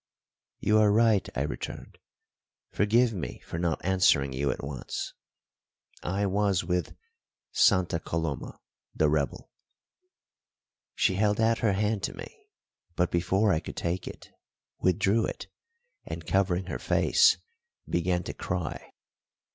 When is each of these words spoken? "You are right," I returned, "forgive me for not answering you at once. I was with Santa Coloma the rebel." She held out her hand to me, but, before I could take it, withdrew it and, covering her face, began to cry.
"You 0.57 0.79
are 0.79 0.91
right," 0.91 1.29
I 1.35 1.43
returned, 1.43 1.99
"forgive 2.71 3.13
me 3.13 3.39
for 3.45 3.59
not 3.59 3.85
answering 3.85 4.33
you 4.33 4.49
at 4.49 4.63
once. 4.63 5.13
I 6.01 6.25
was 6.25 6.63
with 6.63 6.95
Santa 7.51 7.99
Coloma 7.99 8.59
the 8.95 9.09
rebel." 9.09 9.51
She 10.95 11.13
held 11.17 11.39
out 11.39 11.59
her 11.59 11.73
hand 11.73 12.01
to 12.05 12.17
me, 12.17 12.47
but, 12.95 13.11
before 13.11 13.53
I 13.53 13.59
could 13.59 13.77
take 13.77 14.07
it, 14.07 14.31
withdrew 14.79 15.27
it 15.27 15.45
and, 16.03 16.25
covering 16.25 16.65
her 16.65 16.79
face, 16.79 17.37
began 17.87 18.23
to 18.23 18.33
cry. 18.33 18.93